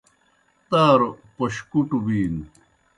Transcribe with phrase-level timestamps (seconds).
[0.69, 2.43] تاروْ پوْش کُٹوْ بِینوْ۔